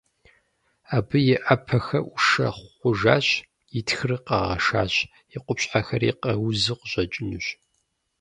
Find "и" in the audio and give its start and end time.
1.33-1.35, 3.77-3.81, 5.35-5.37